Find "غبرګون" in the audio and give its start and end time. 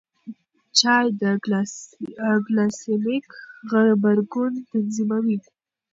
3.69-4.53